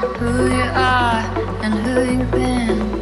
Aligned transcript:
who 0.00 0.46
you 0.46 0.62
are 0.62 1.20
and 1.62 1.74
who 1.74 2.12
you've 2.12 2.30
been. 2.30 2.99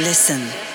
Listen. 0.00 0.69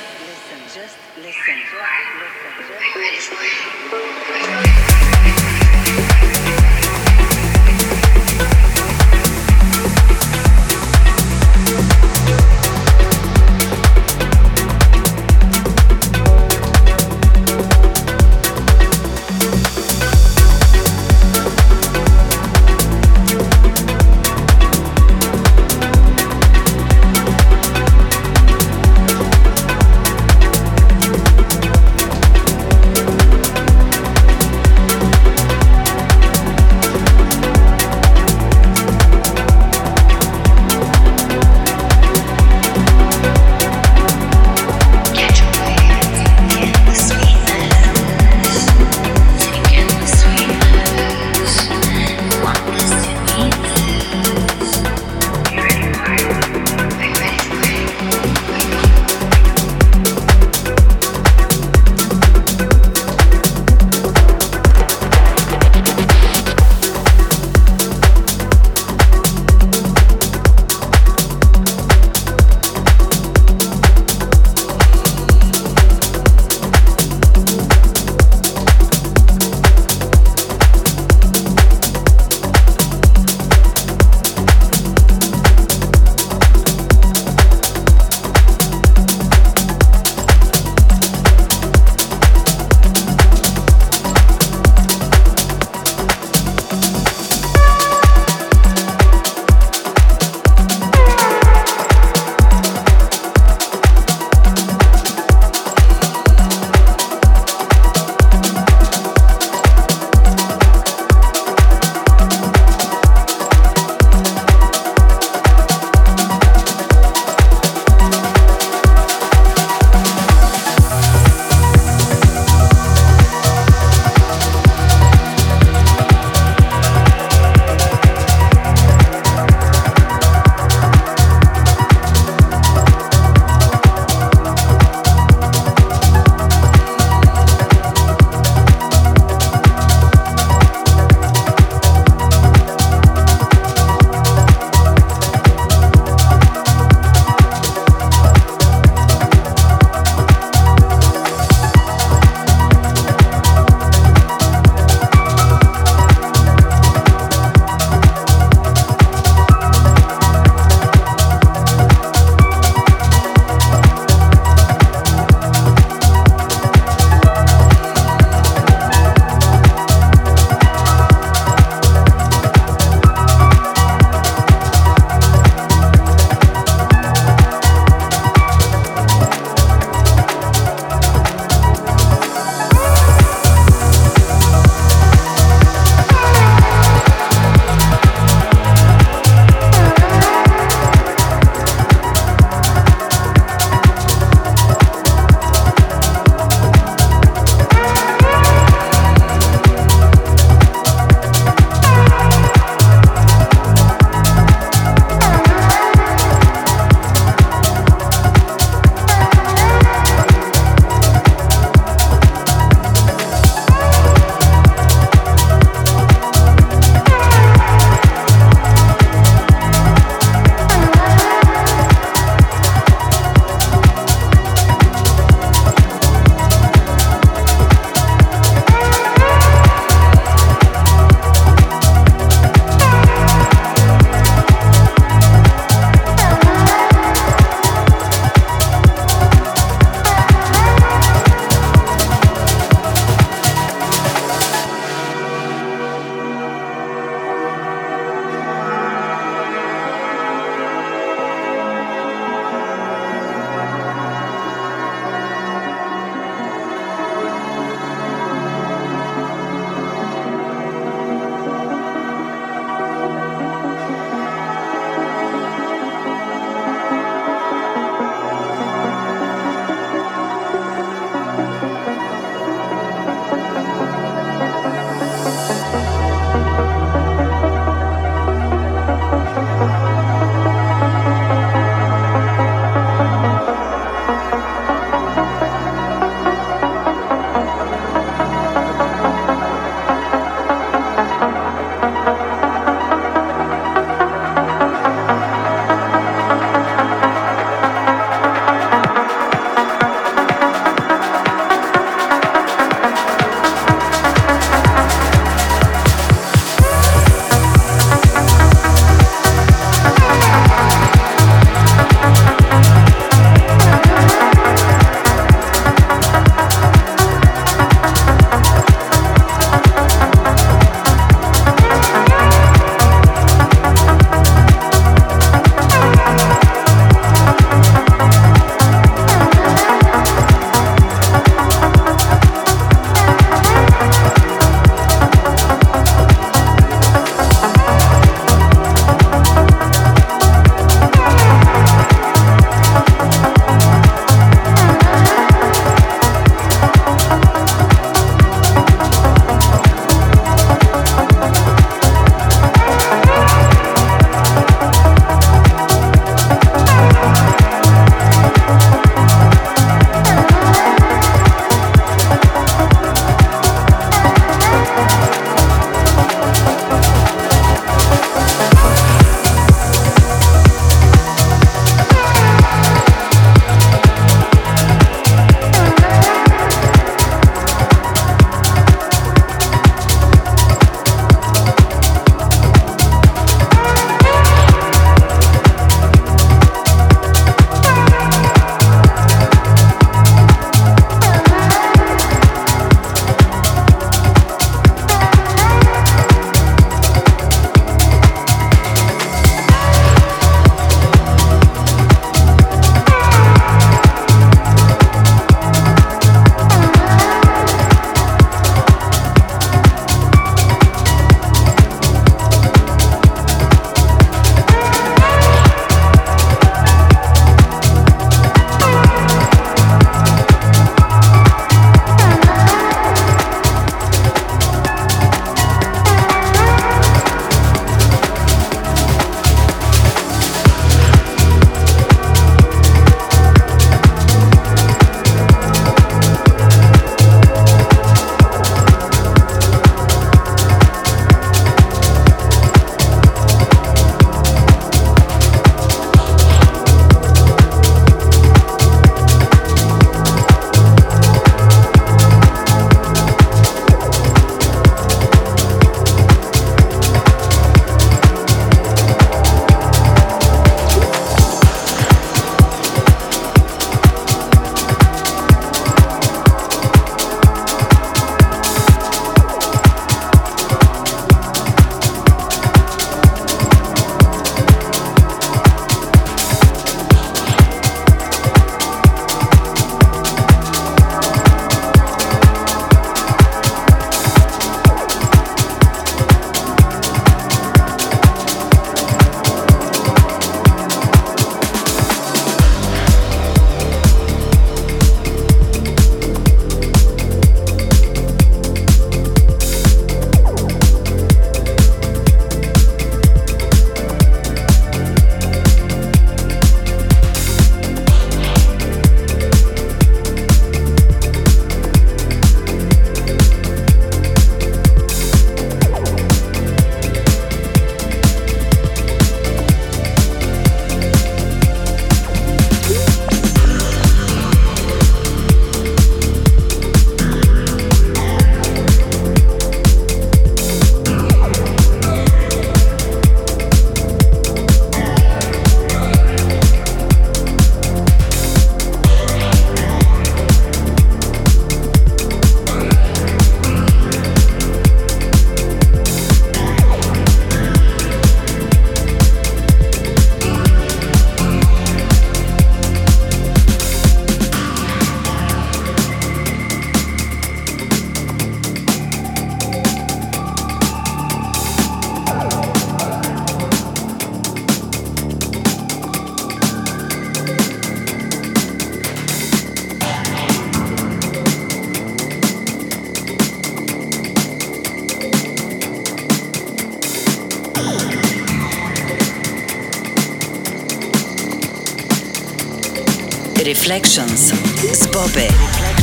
Reflections 583.55 584.33
z 584.73 584.87
Bobby. 584.87 585.74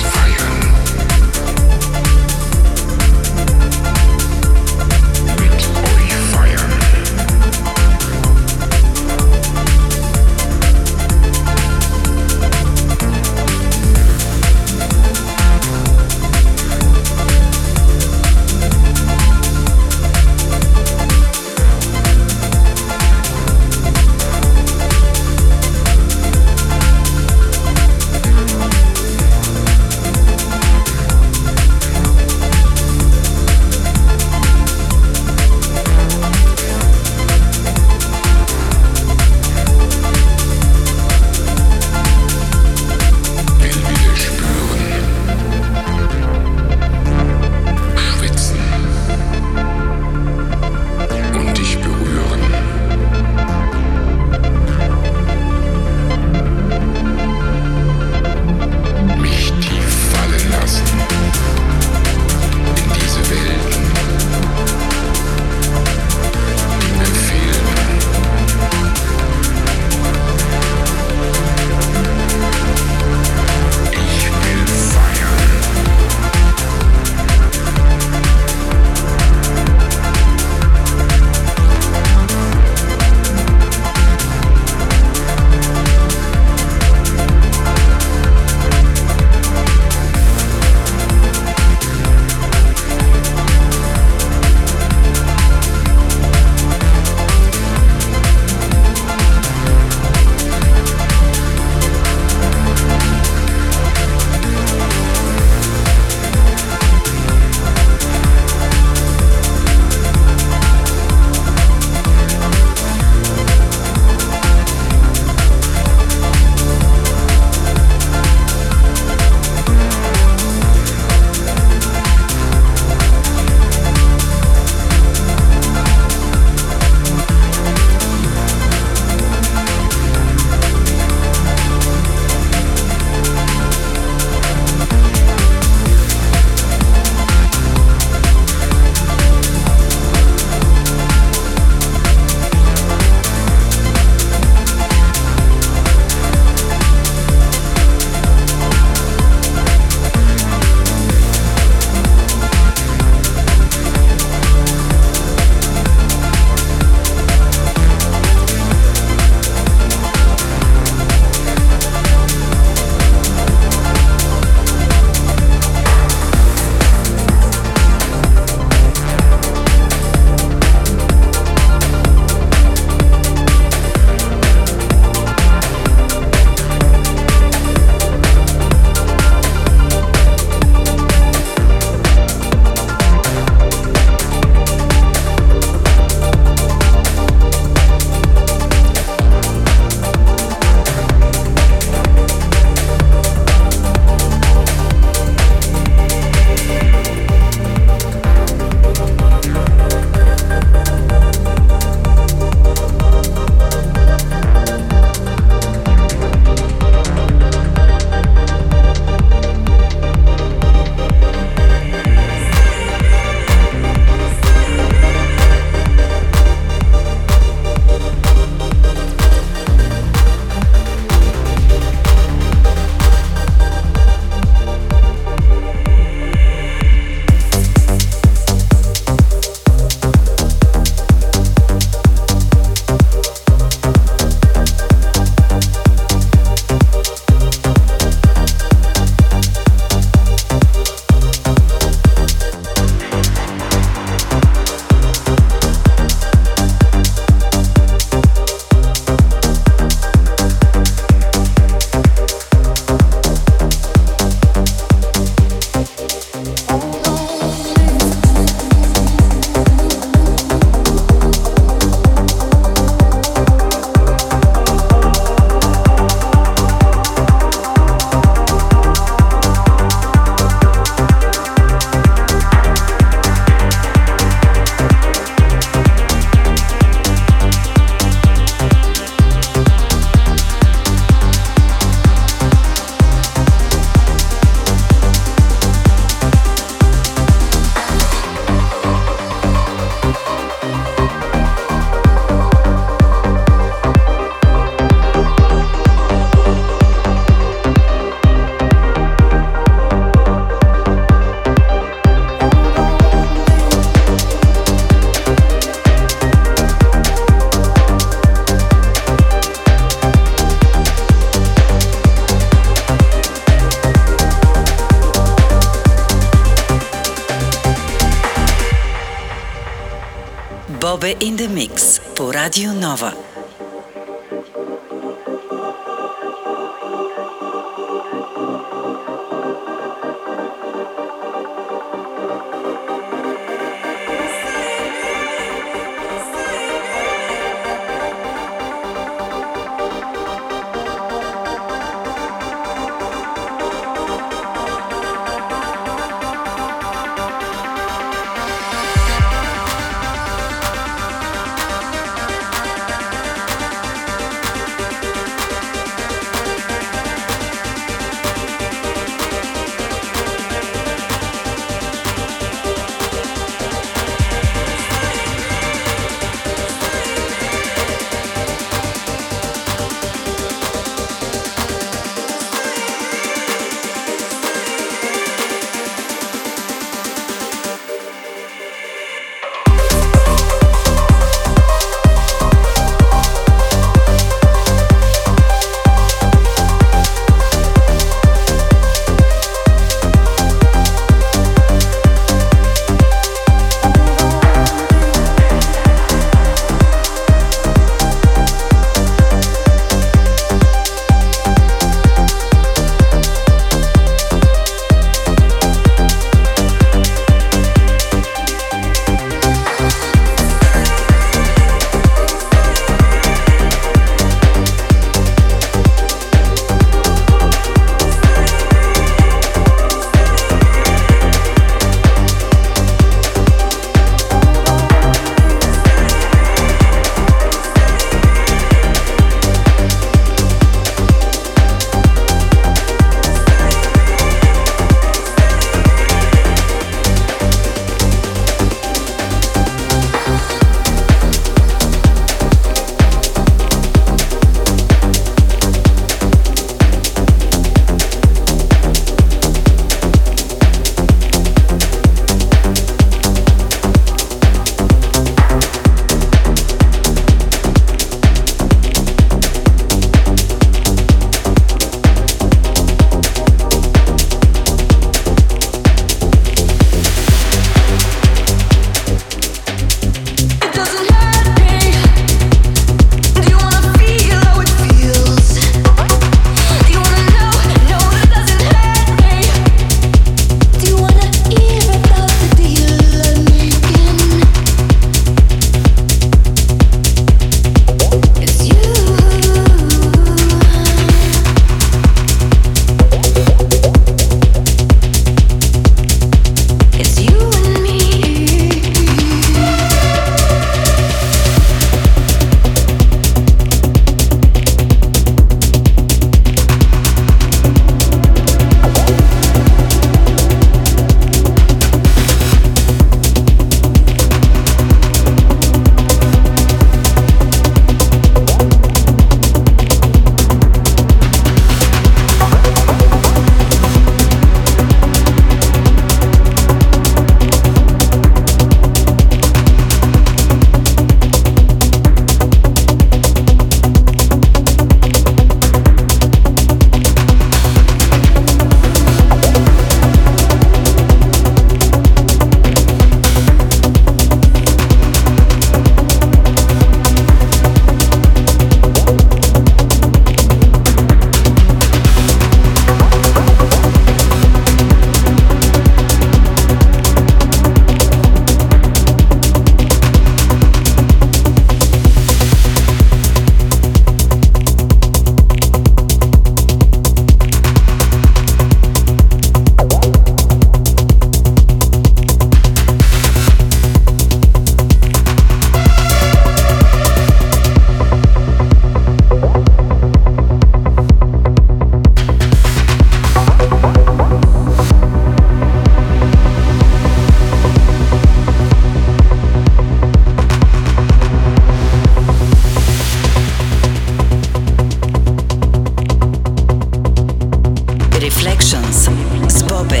Reflections 598.44 599.08
z 599.48 599.62
Boby 599.62 600.00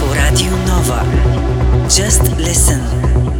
po 0.00 0.14
Radio 0.14 0.50
Nova. 0.66 1.04
Just 1.88 2.38
listen. 2.38 3.35